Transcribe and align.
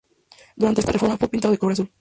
Durante 0.55 0.79
esta 0.81 0.91
reforma 0.93 1.15
fue 1.15 1.29
pintado 1.29 1.51
de 1.51 1.59
color 1.59 1.73
azul. 1.73 1.87